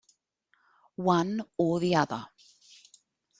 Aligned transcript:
One 1.13 1.43
or 1.59 1.79
the 1.79 1.93
other. 1.93 2.25